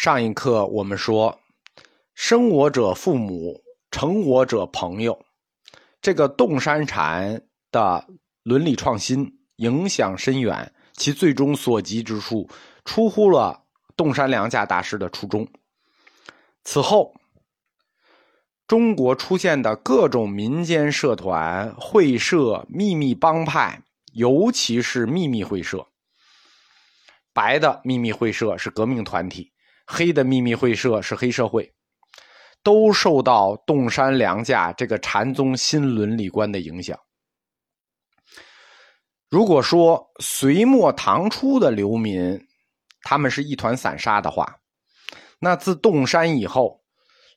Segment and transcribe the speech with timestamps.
[0.00, 1.40] 上一课我们说，
[2.14, 5.26] 生我者父母，成我者朋友。
[6.00, 8.06] 这个洞山禅的
[8.44, 12.48] 伦理创新影响深远，其最终所及之处
[12.84, 13.64] 出乎了
[13.96, 15.48] 洞山良价大师的初衷。
[16.62, 17.12] 此后，
[18.68, 25.88] 中国出现的各种民间社团、会社、秘密帮派，尤其是秘密会社，
[27.32, 29.50] 白的秘密会社是革命团体。
[29.90, 31.72] 黑的秘密会社是黑社会，
[32.62, 36.98] 都受到洞山良价这个禅宗新伦理观的影响。
[39.30, 42.38] 如果说隋末唐初的流民，
[43.00, 44.58] 他们是一团散沙的话，
[45.38, 46.82] 那自洞山以后，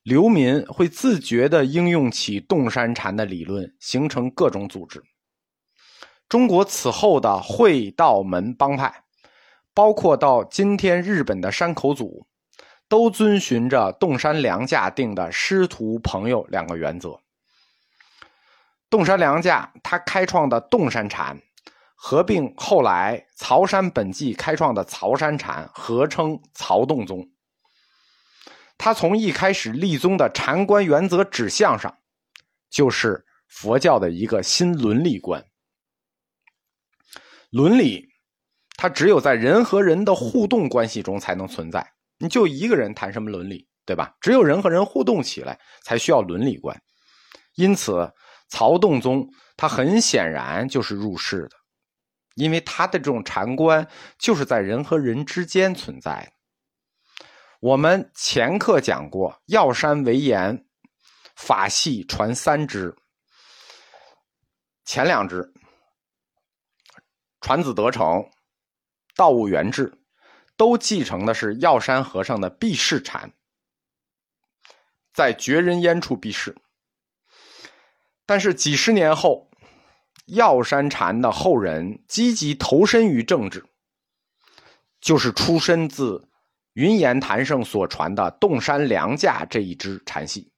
[0.03, 5.01] 流民会自觉的应用起洞山禅的理论，形成各种组织。
[6.27, 9.03] 中国此后的会道门帮派，
[9.73, 12.27] 包括到今天日本的山口组。
[12.91, 17.17] 都遵循着洞山良价定的师徒朋友两个原则。
[18.89, 21.41] 洞山良价他开创的洞山禅，
[21.95, 27.31] 合并后来曹山本纪开创的曹山禅，合称曹洞宗。
[28.77, 31.97] 他从一开始立宗的禅观原则指向上，
[32.69, 35.45] 就是佛教的一个新伦理观。
[37.51, 38.09] 伦理，
[38.75, 41.93] 它只有在人和人的互动关系中才能存在。
[42.21, 44.15] 你就一个人谈什么伦理，对吧？
[44.21, 46.79] 只有人和人互动起来，才需要伦理观。
[47.55, 48.13] 因此，
[48.47, 51.57] 曹洞宗他很显然就是入世的，
[52.35, 53.85] 因为他的这种禅观
[54.19, 56.31] 就是在人和人之间存在的。
[57.59, 60.65] 我们前课讲过，药山为言，
[61.35, 62.95] 法系传三支，
[64.85, 65.51] 前两支
[67.39, 68.23] 传子得成，
[69.15, 69.91] 道悟圆智。
[70.61, 73.33] 都继承的是药山和尚的避世禅，
[75.11, 76.55] 在绝人烟处避世。
[78.27, 79.49] 但是几十年后，
[80.27, 83.65] 药山禅的后人积极投身于政治，
[84.99, 86.29] 就是出身自
[86.73, 90.51] 云岩坛圣所传的洞山良价这一支禅系。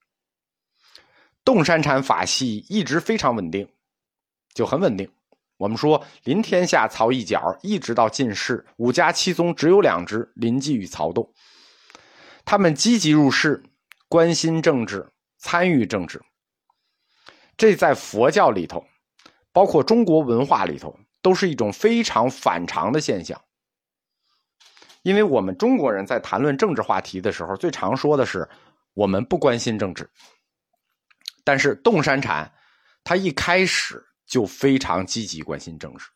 [1.46, 3.66] 洞山禅法系一直非常稳定，
[4.54, 5.10] 就很稳定。
[5.58, 11.32] 我们说，临天下曹一角，一直到进士，五家七宗只有两支，临济与曹洞。
[12.44, 13.64] 他们积极入世，
[14.10, 16.22] 关心政治，参与政治。
[17.56, 18.84] 这在佛教里头，
[19.54, 23.40] 包括中国文化里头，都是一种非常反常的现象。
[25.04, 28.50] 因为我们中国人在谈论政治话题的时候，最常说的是
[28.96, 30.10] 我们不关心政治。
[31.44, 32.52] 但是洞山禅，
[33.04, 34.04] 他一开始。
[34.34, 36.08] 就非常积极关心政治。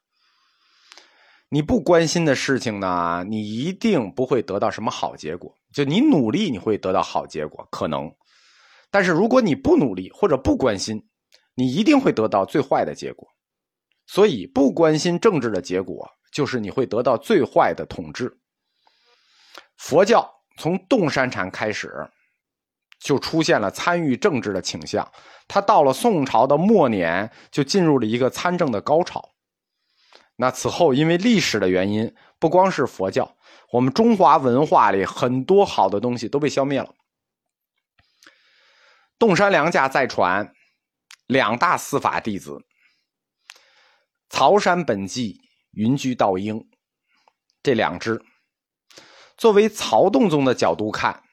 [1.50, 5.55] 你不关心的事情呢，你一定不会得到什么好结果。
[5.72, 8.11] 就你努力，你会得到好结果，可能。
[8.89, 11.00] 但是如果你不努力或者不关心，
[11.53, 13.28] 你一定会得到最坏的结果。
[14.07, 18.35] 所以，不关心政治的结果，就是你会得到最坏的统治。
[19.75, 21.94] 佛教从洞山禅开始。
[23.00, 25.12] 就出现了参与政治的倾向，
[25.47, 29.34] 他到了宋朝的末年就进入了一个参政的高潮。
[30.35, 33.35] 那此后因为历史的原因，不光是佛教，
[33.72, 36.94] 我们中华文化里很多好的东西都被消灭了。
[39.19, 40.53] 洞山良价再传，
[41.25, 42.64] 两大司法弟子，
[44.29, 45.41] 曹山本纪、
[45.72, 46.68] 云居道英
[47.64, 48.22] 这两支，
[49.38, 51.24] 作为曹洞宗的角度看。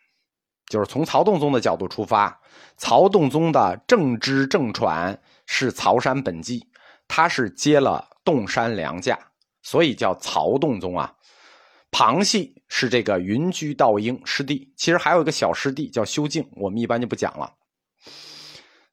[0.68, 2.40] 就是从曹洞宗的角度出发，
[2.76, 6.66] 曹洞宗的正支正传是曹山本纪，
[7.06, 9.18] 他是接了洞山良价，
[9.62, 11.14] 所以叫曹洞宗啊。
[11.90, 17.52] 旁系是这个云居道英师弟，其实还有一个小师弟叫修静，我们一般就不讲了。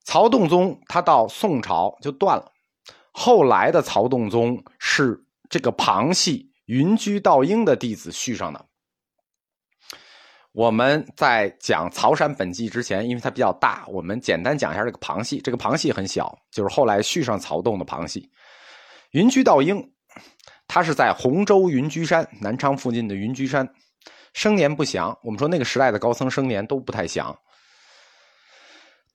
[0.03, 2.51] 曹洞宗他到宋朝就断了，
[3.11, 8.65] 后来的曹洞宗是这个旁系云居道英的弟子续上的。
[10.53, 15.39] 我们在讲曹山本纪之前，因为它比较大，我们简单讲一下这个旁系。
[15.39, 18.29] 这个旁系很小，就是后来续上曹洞的旁系。
[19.11, 19.81] 云居道英，
[20.67, 23.67] 他是在洪州云居山南昌附近的云居山，
[24.33, 25.17] 生年不详。
[25.23, 27.33] 我们说那个时代的高僧生年都不太详。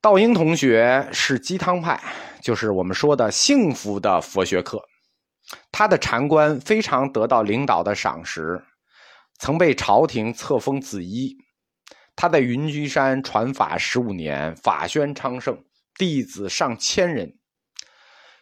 [0.01, 2.01] 道英同学是鸡汤派，
[2.41, 4.81] 就是我们说的幸福的佛学课，
[5.71, 8.63] 他的禅观非常得到领导的赏识。
[9.39, 11.37] 曾被朝廷册封子衣，
[12.15, 15.63] 他在云居山传法十五年，法宣昌盛，
[15.99, 17.37] 弟子上千人。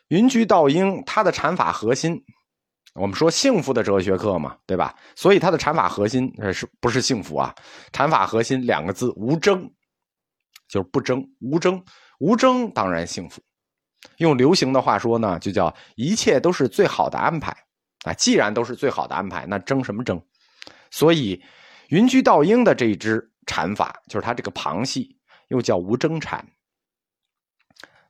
[0.08, 2.22] 云居道英他的禅法核心
[2.94, 4.94] 我们说幸福的哲学课嘛，对吧？
[5.16, 7.52] 所以他的禅法核心是不是幸福啊？
[7.92, 9.68] 禅法核心两个字：无争，
[10.68, 11.82] 就是不争，无争，
[12.20, 13.42] 无争当然幸福。
[14.18, 17.50] 用流行的话说呢，就叫一切都是最好的安排
[18.04, 18.12] 啊！
[18.12, 20.22] 既然都是最好的安排，那争什么争？
[20.94, 21.42] 所以
[21.88, 25.18] 云居道英的这一支禅法，就是他这个旁系，
[25.48, 26.46] 又叫无争禅。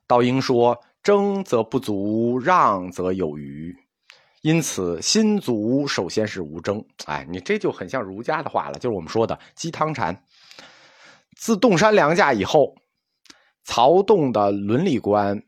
[0.05, 3.75] 道英说：“争则不足，让则有余。”
[4.43, 6.85] 因此，心足首先是无争。
[7.07, 10.23] 哎，你这就很像儒家的话了，就是我们说的鸡汤禅。
[11.35, 12.75] 自洞山良价以后，
[13.63, 15.41] 曹洞的伦理观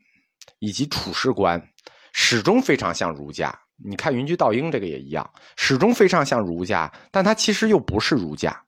[0.58, 1.70] 以及处事观
[2.12, 3.56] 始终非常像儒家。
[3.84, 8.64] 你看云居道英这个也一样，始终非常像儒家，但他其实又不是儒家。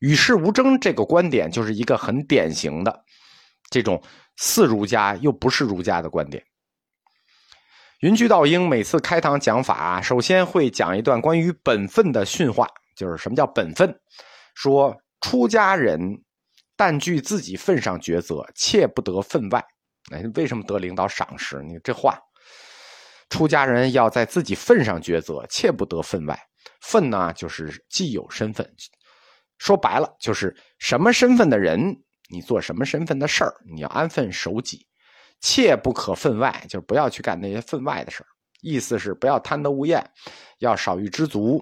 [0.00, 3.04] 与世无争这个观点，就是一个很典型的
[3.70, 4.02] 这种
[4.36, 6.44] 似儒家又不是儒家的观点。
[8.00, 13.98] 云居道英每次开堂讲法，首先会讲一段关于本分的训话，就是什么叫本分？
[14.54, 16.22] 说出家人
[16.76, 19.64] 但据自己份上抉择，切不得分外。
[20.12, 21.62] 哎，为什么得领导赏识？
[21.62, 22.18] 你这话，
[23.34, 26.38] 出家人要在自己份上抉择，切不得分外。
[26.80, 28.64] 份呢，就是既有身份，
[29.58, 31.96] 说白了就是什么身份的人，
[32.30, 34.86] 你做什么身份的事儿，你要安分守己。
[35.40, 38.26] 切不可分外，就是不要去干那些分外的事儿
[38.62, 40.08] 意思是不要贪得无厌，
[40.60, 41.60] 要少欲知足。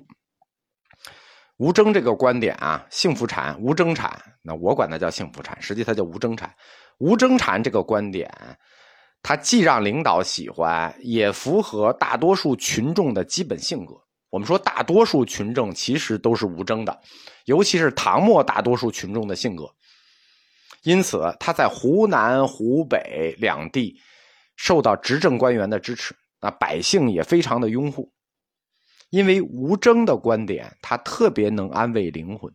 [1.57, 6.55] 无争这个观点啊，幸福禅、无争禅，那我管它叫幸福禅，实际它叫无争禅。
[6.99, 8.31] 无争禅这个观点，
[9.23, 13.95] 他既让领导喜欢，也符合大多数群众的基本性格。
[14.31, 17.01] 我们说大多数群众其实都是无争的，
[17.45, 19.71] 尤其是唐末大多数群众的性格。
[20.83, 23.97] 因此，他在湖南、湖北两地
[24.57, 28.13] 受到执政官员的支持，那百姓也非常的拥护。
[29.11, 32.53] 因为无争的观点，他特别能安慰灵魂，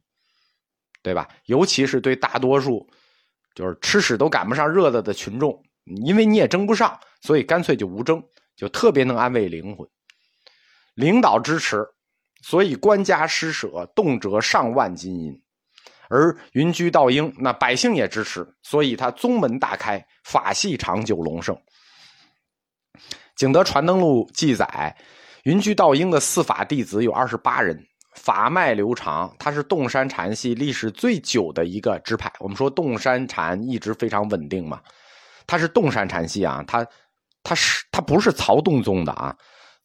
[1.04, 1.30] 对吧？
[1.46, 2.90] 尤其是对大多数
[3.54, 5.64] 就是吃屎都赶不上热的的群众，
[6.06, 8.24] 因为你也争不上，所以干脆就无争，
[8.56, 9.88] 就特别能安慰灵魂。
[10.96, 11.86] 领导支持，
[12.42, 15.42] 所以官家施舍动辄上万金银。
[16.10, 21.56] 而云居道英，那百姓也支持，所以他宗门大开，法系长久隆盛。
[23.36, 24.96] 《景德传灯录》记载，
[25.44, 27.78] 云居道英的四法弟子有二十八人，
[28.16, 32.32] 法脉流长，他是洞山禅系历史最久的一个支派。
[32.40, 34.82] 我们说洞山禅一直非常稳定嘛，
[35.48, 36.86] 他是洞山禅系啊，他
[37.42, 39.36] 他是他不是曹洞宗的啊，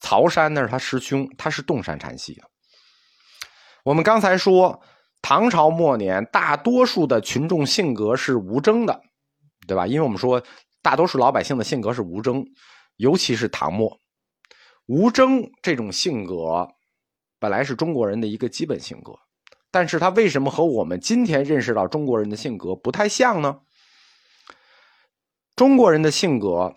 [0.01, 2.43] 曹山那是他师兄，他是洞山禅系的。
[3.85, 4.83] 我们刚才说。
[5.25, 9.01] 唐朝末年，大多数的群众性格是无争的，
[9.69, 9.87] 对吧？
[9.87, 10.43] 因为我们说，
[10.83, 12.45] 大多数老百姓的性格是无争，
[12.97, 13.97] 尤其是唐末，
[14.87, 16.67] 无争这种性格
[17.39, 19.13] 本来是中国人的一个基本性格，
[19.71, 23.61] 但是他为什么和我们今天认识到中国人的性格不太像呢？
[25.57, 26.75] 中国人的性格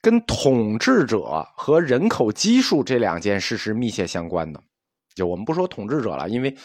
[0.00, 4.62] 跟统治者和人口基数这两件事是密切相关的，
[5.14, 6.56] 就我们不说统治者了，因为。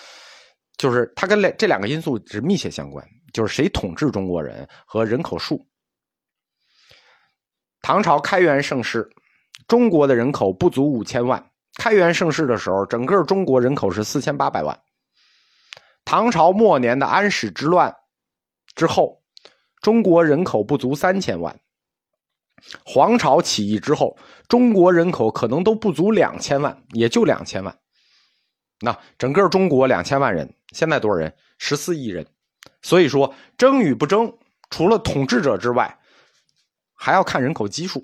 [0.77, 3.03] 就是他跟这这两个因素是密切相关，
[3.33, 5.59] 就是谁统治中国人和人口数。
[7.81, 9.09] 唐朝开元盛世，
[9.67, 11.43] 中国的人口不足五千万。
[11.79, 14.79] 开元盛世的时候，整个中国人口是四千八百万。
[16.05, 17.92] 唐朝末年的安史之乱
[18.75, 19.17] 之后，
[19.87, 21.57] 中国人口不足三千万。
[22.83, 24.17] 黄巢起义之后，
[24.49, 27.73] 中国人口可能都不足两千万，也就两千万。
[28.81, 30.53] 那整个中国两千万人。
[30.73, 31.33] 现在多少人？
[31.57, 32.27] 十四亿人，
[32.81, 34.37] 所以说争与不争，
[34.69, 35.97] 除了统治者之外，
[36.94, 38.03] 还要看人口基数，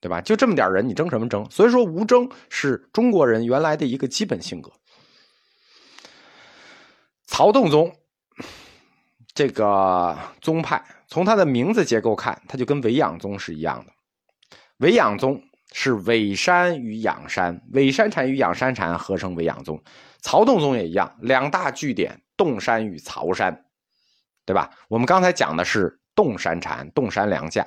[0.00, 0.20] 对吧？
[0.20, 1.44] 就这么点人，你争什么争？
[1.50, 4.70] 所以说无争是中国人原来的一个基本性格。
[7.26, 7.92] 曹洞宗
[9.36, 13.92] 这个宗派，从它的名字结构看，它就跟维养宗是一样的。
[14.78, 15.38] 维养宗
[15.72, 19.78] 是尾山与仰山，尾山禅与仰山禅合成维养宗。
[20.22, 23.66] 曹洞宗也一样，两大据点洞山与曹山，
[24.46, 24.70] 对吧？
[24.88, 27.66] 我们刚才讲的是洞山禅、洞山良价，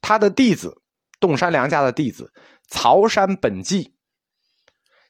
[0.00, 0.72] 他的弟子
[1.18, 2.32] 洞山良价的弟子
[2.68, 3.92] 曹山本纪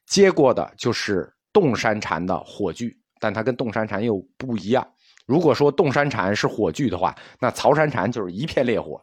[0.07, 4.89] 接过的就是洞山禅的火炬，但他跟洞山禅又不一样。
[5.33, 9.03] 如果说洞山禅是火炬的话，那曹山禅就是一片烈火。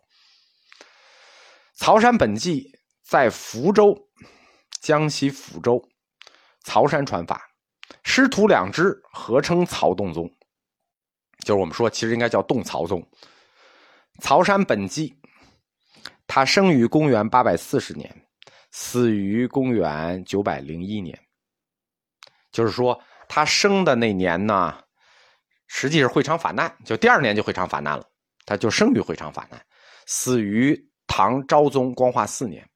[1.73, 2.71] 曹山本纪
[3.01, 3.97] 在福州，
[4.79, 5.83] 江西抚州，
[6.61, 7.41] 曹山传法。
[8.03, 10.29] 师徒两支合称曹洞宗，
[11.43, 13.03] 就是我们说，其实应该叫洞曹宗。
[14.21, 15.11] 曹山本纪，
[16.27, 18.07] 他生于公元八百四十年，
[18.69, 21.19] 死于公元九百零一年。
[22.51, 24.77] 就是说，他生的那年呢，
[25.69, 28.03] 实际是会昌法难，就第二年就会昌法难了。
[28.45, 29.65] 他就生于会昌法难，
[30.07, 32.67] 死于唐昭宗光化四年。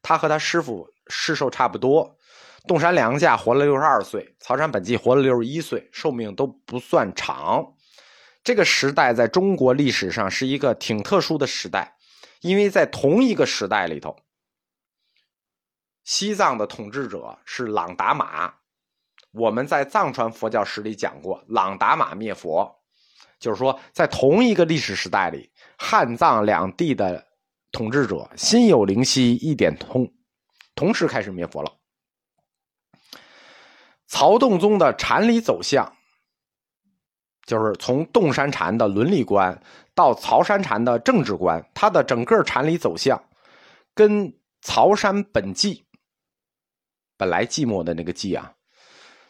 [0.00, 2.16] 他和他师傅世寿差不多，
[2.66, 7.62] 洞山良价活了六十二岁，曹山本纪活了六十一岁，寿命都不算长。
[8.42, 11.96] 这个时代在中国历史上是一个挺特殊的时代，
[12.40, 14.16] 因为在同一个时代里头，
[16.04, 18.54] 西藏的统治者是朗达玛。
[19.36, 22.74] 我们在藏传佛教史里讲过，朗达玛灭佛，
[23.38, 27.22] 就是说，在同一个历史时代里，汉藏两地的
[27.70, 30.10] 统治者心有灵犀一点通，
[30.74, 31.70] 同时开始灭佛了。
[34.06, 35.94] 曹洞宗的禅理走向，
[37.44, 39.62] 就是从洞山禅的伦理观
[39.94, 43.22] 到曹山禅的政治观，它的整个禅理走向，
[43.94, 45.84] 跟曹山本纪
[47.18, 48.54] 本来寂寞的那个寂啊。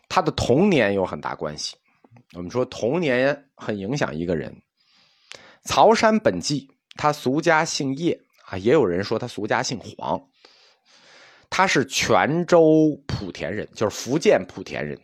[0.09, 1.77] 他的童年有很大关系。
[2.35, 4.55] 我们说童年很影响一个人。
[5.65, 10.21] 曹山本纪，他俗家姓叶啊，也有人说他俗家姓黄。
[11.51, 14.99] 他是泉州莆田人，就是福建莆田人。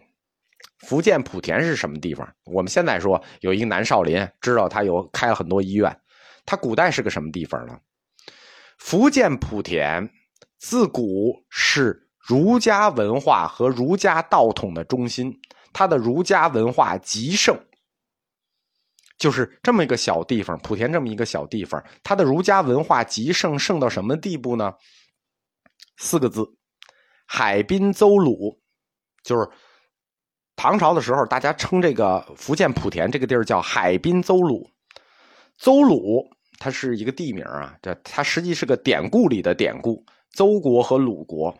[0.78, 2.28] 福建莆田是什么地方？
[2.44, 5.96] 我们现在说有一个南少林，知道他有开了很多医院。
[6.44, 7.78] 他古代是个什么地方呢？
[8.78, 10.10] 福建莆田
[10.58, 12.01] 自古是。
[12.22, 15.36] 儒家文化和儒家道统的中心，
[15.72, 17.58] 它的儒家文化极盛，
[19.18, 24.72] 就是这么一个小地方，莆田这么一个小地方，它的儒家文化极盛，盛到什么地步呢？
[25.96, 26.44] 四个字：
[27.26, 28.60] 海滨邹鲁，
[29.24, 29.48] 就是
[30.54, 34.70] 唐朝的时候，大家称这个福建莆田这个地儿叫海滨邹鲁。
[35.58, 36.24] 邹鲁
[36.58, 41.52] 它是一个地名啊，这它实际是个典故里的典故，邹国和鲁国。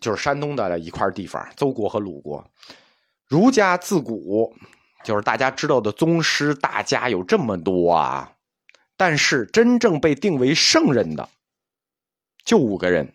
[0.00, 2.44] 就是山东的一块地方，邹国和鲁国。
[3.28, 4.54] 儒家自古
[5.04, 8.32] 就是大家知道的宗师大家有这么多啊，
[8.96, 11.28] 但是真正被定为圣人的
[12.44, 13.14] 就五个人。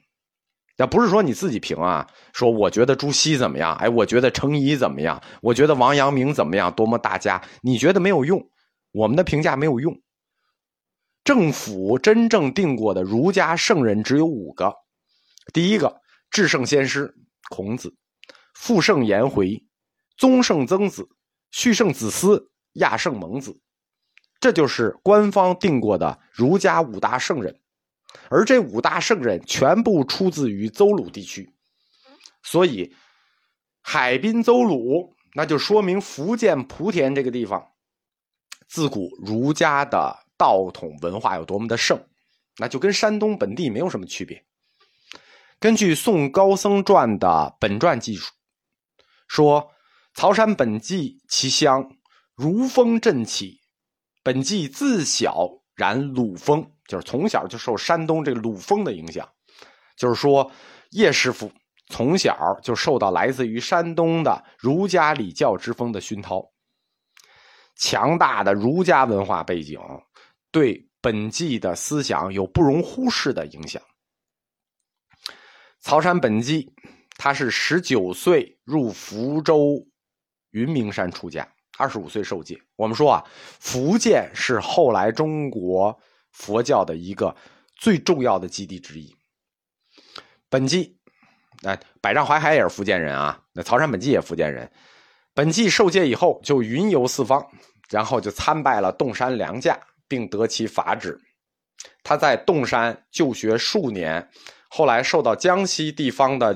[0.78, 3.74] 要不是说你自己评啊，说我觉得朱熹怎么样？
[3.78, 5.22] 哎，我觉得程颐怎么样？
[5.42, 6.72] 我觉得王阳明怎么样？
[6.72, 7.42] 多么大家？
[7.62, 8.50] 你觉得没有用？
[8.92, 10.00] 我们的评价没有用。
[11.24, 14.74] 政府真正定过的儒家圣人只有五个，
[15.54, 16.02] 第一个。
[16.30, 17.16] 至圣先师
[17.50, 17.96] 孔子，
[18.54, 19.64] 父圣颜回，
[20.18, 21.08] 宗圣曾子，
[21.52, 23.60] 续圣子思，亚圣蒙子，
[24.40, 27.60] 这就是官方定过的儒家五大圣人。
[28.30, 31.54] 而这五大圣人全部出自于邹鲁地区，
[32.42, 32.94] 所以
[33.82, 37.64] 海滨邹鲁，那就说明福建莆田这个地方，
[38.68, 42.02] 自古儒家的道统文化有多么的盛，
[42.58, 44.44] 那就跟山东本地没有什么区别。
[45.60, 48.32] 根据《宋高僧传》的本传记述，
[49.28, 49.72] 说
[50.14, 51.98] 曹山本纪其乡
[52.36, 53.60] 如风振起，
[54.22, 59.28] 本纪自小染鲁风，就是从小就受山东这个鲁风的影响。
[59.98, 60.52] 就是说，
[60.92, 61.52] 叶师傅
[61.88, 66.44] 从小就受到来自于山东的儒家礼教之风的熏陶，
[67.78, 69.80] 强大的儒家文化背景
[70.52, 73.82] 对本纪的思想有不容忽视的影响。
[75.88, 76.70] 曹山本纪，
[77.16, 79.88] 他是十九岁入福州
[80.52, 82.62] 云明山出家，二十五岁受戒。
[82.76, 83.24] 我们说啊，
[83.62, 85.98] 福建是后来中国
[86.34, 87.34] 佛教的一个
[87.78, 89.16] 最重要的基地之一。
[90.50, 90.98] 本纪，
[91.64, 94.70] 哎，百丈怀海也是福建人啊，那曹山本纪也福建人。
[95.34, 97.48] 本纪受戒以后就云游四方，
[97.90, 101.18] 然后就参拜了洞山良价，并得其法旨。
[102.04, 104.30] 他在洞山就学数年。
[104.70, 106.56] 后来受到江西地方的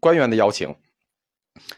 [0.00, 0.74] 官员的邀请，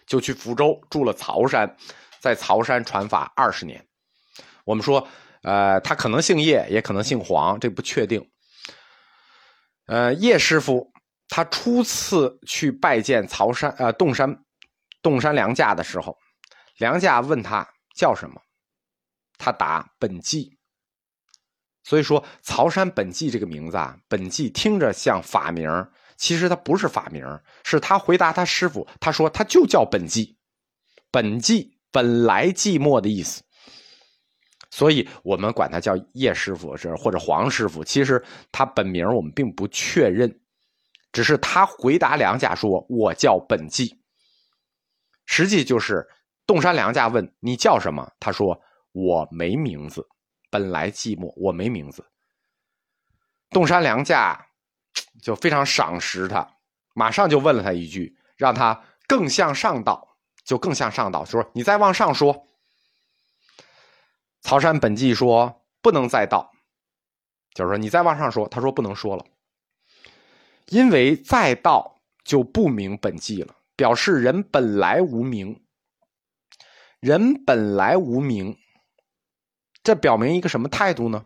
[0.06, 1.76] 就去福州住了曹山，
[2.20, 3.86] 在曹山传法二十年。
[4.64, 5.06] 我们说，
[5.42, 8.30] 呃，他可能姓叶，也可能姓黄，这不确定。
[9.86, 10.90] 呃，叶师傅
[11.28, 14.42] 他初次去拜见曹山，呃，洞山，
[15.02, 16.16] 洞山良价的时候，
[16.78, 18.40] 良价问他叫什么，
[19.36, 20.53] 他答本纪。
[21.84, 25.68] 所以说，曹山本纪这个名字啊，本纪听着像法名，
[26.16, 27.22] 其实它不是法名，
[27.62, 30.34] 是他回答他师傅，他说他就叫本纪，
[31.10, 33.42] 本纪本来寂寞的意思，
[34.70, 40.40] 所以我们管他叫叶师傅是或者黄师傅，其实他本名我们并不确认，
[41.12, 43.94] 只是他回答梁家说我叫本纪，
[45.26, 46.02] 实际就是
[46.46, 48.58] 洞山梁家问你叫什么，他说
[48.92, 50.02] 我没名字。
[50.54, 52.06] 本来寂寞，我没名字。
[53.50, 54.46] 洞山良价
[55.20, 56.48] 就非常赏识他，
[56.94, 62.46] 马上就问了他一句，让他更向上道，就更向上道，说你再往上说。
[64.42, 66.52] 曹山本纪说不能再道，
[67.52, 69.26] 就是说你再往上说，他说不能说了，
[70.68, 75.64] 因为再道就不明本纪了，表示人本来无名，
[77.00, 78.56] 人本来无名，
[79.84, 81.24] 这表明一个什么态度呢？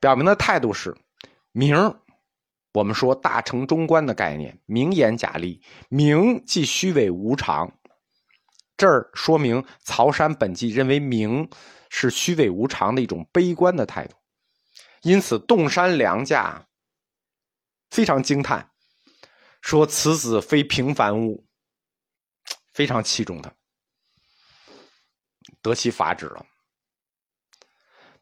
[0.00, 0.96] 表明的态度是
[1.52, 2.00] 名。
[2.72, 7.72] 我们说大成中观的概念，名言假立，名即虚伪无常。
[8.76, 11.50] 这儿说明曹山本纪认为名
[11.88, 14.16] 是虚伪无常的一种悲观的态度，
[15.02, 16.64] 因此洞山良价
[17.90, 18.70] 非常惊叹，
[19.60, 21.44] 说此子非平凡物，
[22.72, 23.52] 非常器重他，
[25.60, 26.46] 得其法旨了。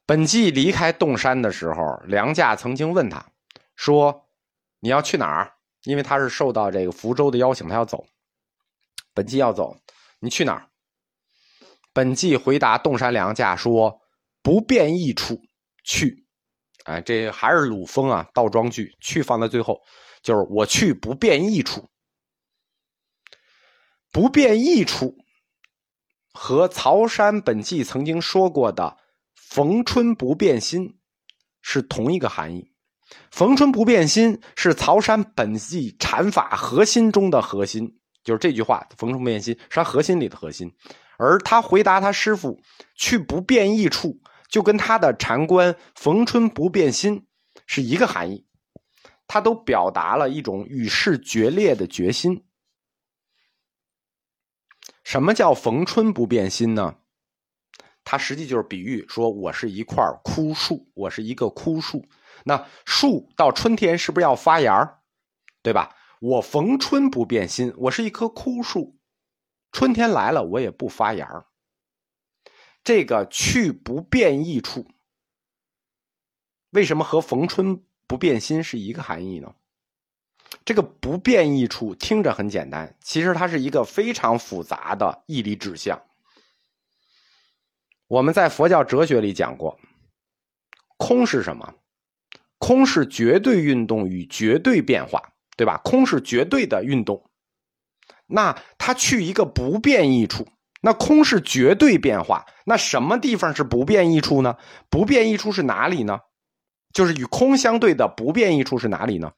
[0.07, 3.27] 本纪离开洞山的时候，梁驾曾经问他
[3.75, 4.23] 说。
[4.81, 5.55] 你要去哪儿？
[5.85, 8.07] 因为他是受到这个福州的邀请，他要走。
[9.15, 9.75] 本纪要走，
[10.21, 10.69] 你去哪儿？
[11.95, 13.99] 本纪回答洞山良价说
[14.43, 15.41] ：“不变异处
[15.83, 16.27] 去。”
[16.85, 19.81] 哎，这还是鲁风啊，倒装句，去放在最后，
[20.23, 21.89] 就是我去不变异处。
[24.13, 25.17] 不变异处
[26.33, 28.99] 和曹山本纪曾经说过的
[29.49, 30.99] “逢春不变心”
[31.63, 32.73] 是同一个含义。
[33.31, 37.89] 逢春不变心是曹山本纪禅法核心中的核心，
[38.25, 40.71] 就是这句话“逢春不变心”是他核心里的核心。
[41.17, 42.61] 而他回答他师傅
[42.97, 47.27] 去不变异处，就跟他的禅观“逢春不变心”
[47.67, 48.45] 是一个含义。
[49.29, 52.45] 他都表达了一种与世决裂的决心。
[55.05, 56.97] 什么叫“逢春不变心”呢？
[58.17, 62.05] 实际就是比喻说，我是一块枯树，我是一个枯树。
[62.45, 65.01] 那树到春天是不是要发芽
[65.63, 65.97] 对吧？
[66.21, 68.97] 我逢春不变心，我是一棵枯树，
[69.73, 71.47] 春天来了我也不发芽
[72.85, 74.87] 这个去不变异处，
[76.71, 79.55] 为什么和逢春不变心是一个含义呢？
[80.65, 86.01] 这个不变异处听着很简单，其实它是一个非常复杂的义理指向。
[88.09, 89.79] 我们在佛教哲学里讲过，
[90.97, 91.75] 空是什么？
[92.59, 95.23] 空是绝对运动与绝对变化，
[95.57, 95.79] 对吧？
[95.85, 97.29] 空是绝对的运动，
[98.27, 100.47] 那它去一个不变异处，
[100.81, 104.57] 那空是绝对变化，那什么地方是不变异处呢？
[104.89, 106.21] 不变异处是哪里呢？
[106.93, 109.33] 就是与空相对的不变异处是哪里呢？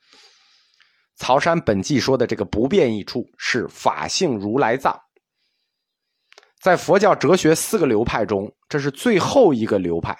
[1.16, 5.00] 曹山本纪说的这个不变异处是法性如来藏，
[6.60, 10.16] 在佛教哲学四个流派中，这是最后一个流派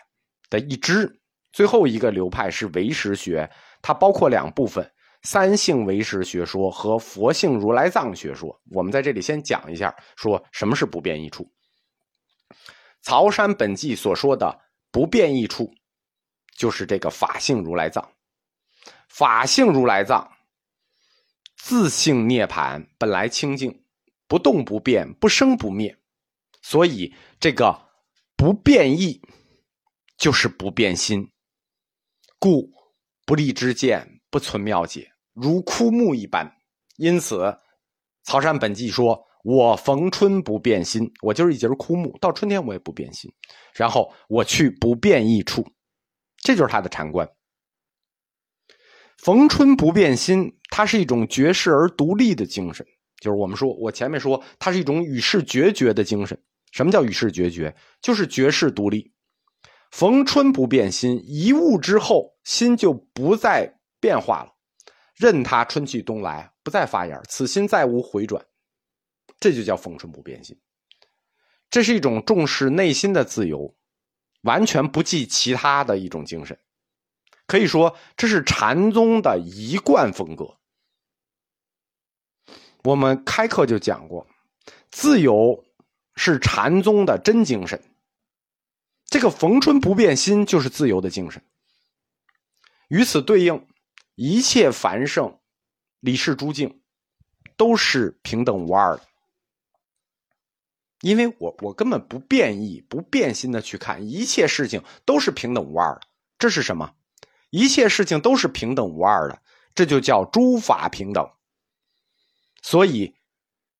[0.48, 1.12] 的一支。
[1.50, 4.88] 最后一个流派是唯识学，它包括两部分：
[5.22, 8.54] 三性唯识学说和佛性如来藏学说。
[8.70, 11.50] 我们在这里先讲一下，说什么是不变异处。
[13.00, 14.60] 曹山本纪所说的
[14.92, 15.72] 不变异处，
[16.56, 18.06] 就是这个法性如来藏。
[19.08, 20.30] 法性如来藏，
[21.56, 23.82] 自性涅盘，本来清净，
[24.28, 25.97] 不动不变，不生不灭，
[26.68, 27.74] 所以这个
[28.36, 29.18] 不变异，
[30.18, 31.26] 就是不变心。
[32.38, 32.70] 故
[33.24, 36.46] 不立之见，不存妙解，如枯木一般。
[36.98, 37.56] 因此，
[38.24, 43.32] 曹山本纪说：“我逢春不变心，我就是一节枯木，到春天我也不变心。
[43.72, 45.66] 然后我去不变异处，
[46.42, 47.26] 这就是他的禅观。
[49.16, 52.86] 逢春不变心，它是一种绝世而独立的精神。
[53.22, 56.38] 就是我们说，我前面说，它是一种与世决绝的精神。
[56.72, 57.74] 什么叫与世决绝？
[58.00, 59.12] 就是绝世独立。”
[59.90, 64.54] 逢春不变心，一物之后，心就不再变化了，
[65.16, 68.44] 任它春去冬来，不再发芽，此心再无回转，
[69.40, 70.60] 这就叫逢春不变心。
[71.70, 73.74] 这是一种重视内心的自由，
[74.42, 76.58] 完全不计其他的一种精神，
[77.46, 80.58] 可以说这是禅宗的一贯风格。
[82.84, 84.26] 我们开课就讲过，
[84.90, 85.64] 自由
[86.18, 87.80] 是禅宗的真精神。
[89.06, 91.42] 这个逢春不变心就是自由的精神。
[92.88, 93.66] 与此对应，
[94.16, 95.38] 一切繁盛、
[96.00, 96.82] 理事诸境，
[97.56, 99.02] 都是平等无二的。
[101.02, 106.00] 因为我我根本不变异、不变心的去看一切事情都是平等无二的。
[106.36, 106.94] 这是什么？
[107.50, 109.40] 一切事情都是平等无二的，
[109.74, 111.30] 这就叫诸法平等。
[112.60, 113.14] 所以。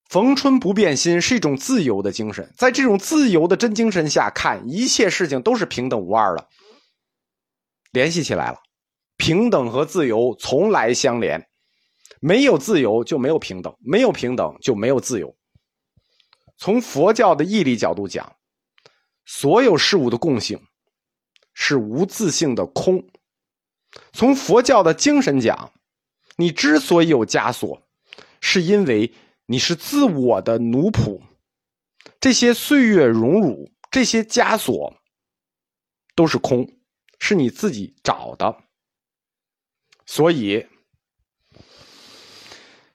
[0.09, 6.49] 逢春不变心是一种自由的精神，在这种自由的真精神下看一切事情都是平等无二的，
[7.93, 8.59] 联系起来了，
[9.19, 11.47] 平等和自由从来相连，
[12.21, 15.37] 没有自由就没有平等，没有平等就没有自由。
[16.57, 18.35] 从佛教的义理角度讲，
[19.27, 20.59] 所有事物的共性
[21.53, 23.07] 是无自性的空。
[24.13, 25.71] 从佛教的精神讲，
[26.37, 27.83] 你之所以有枷锁，
[28.41, 29.13] 是因为
[29.51, 31.23] 你是自我的奴仆。
[32.21, 34.95] 这些岁月荣辱，这些枷锁，
[36.15, 36.69] 都是空，
[37.19, 38.59] 是你自己找的。
[40.05, 40.67] 所以，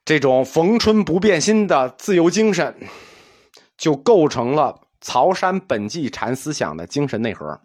[0.05, 2.87] 这种逢春不变心的自由精神，
[3.75, 7.61] 就构成了曹山本纪禅思想的精神内核。